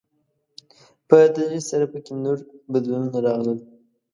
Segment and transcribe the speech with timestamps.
[1.07, 2.37] په تدريج سره په کې نور
[2.71, 3.59] بدلونونه راغلل.